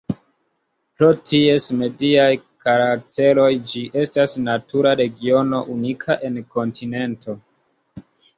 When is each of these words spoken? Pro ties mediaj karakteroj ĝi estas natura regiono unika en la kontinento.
Pro 1.01 1.09
ties 1.31 1.67
mediaj 1.81 2.31
karakteroj 2.65 3.49
ĝi 3.73 3.83
estas 4.05 4.33
natura 4.47 4.95
regiono 5.03 5.61
unika 5.75 6.17
en 6.31 6.41
la 6.41 6.45
kontinento. 6.57 7.39